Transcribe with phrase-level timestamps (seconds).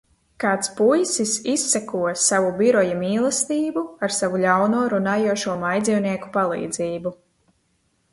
[0.43, 7.13] Kāds puisis izseko savu biroja mīlestību ar savu ļauno runājošo mājdzīvnieku palīdzību.